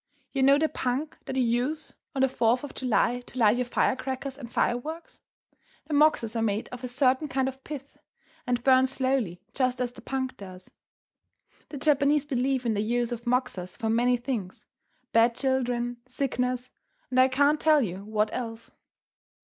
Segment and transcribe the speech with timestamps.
[0.31, 3.67] You know the punk that you use on the Fourth of July to light your
[3.67, 5.21] firecrackers and fireworks?
[5.85, 7.99] The moxas are made of a certain kind of pith,
[8.47, 10.73] and burn slowly just as the punk does.
[11.69, 14.65] The Japanese believe in the use of moxas for many things,
[15.13, 16.71] bad children, sickness,
[17.11, 18.71] and I can't tell you what else.